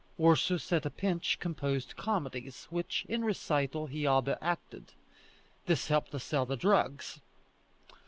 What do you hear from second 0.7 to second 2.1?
at a pinch composed